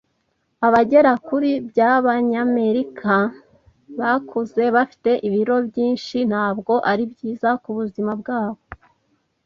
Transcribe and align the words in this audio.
Abagera 0.67 1.11
kuri 1.27 1.51
byabanyamerika 1.69 3.15
bakuze 3.99 4.63
bafite 4.75 5.11
ibiro 5.27 5.55
byinshi, 5.67 6.17
ntabwo 6.31 6.73
ari 6.91 7.03
byiza 7.11 7.49
kubuzima 7.63 8.11
bwabo. 8.21 8.61